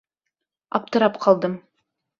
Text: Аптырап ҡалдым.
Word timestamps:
Аптырап 0.79 1.21
ҡалдым. 1.27 1.63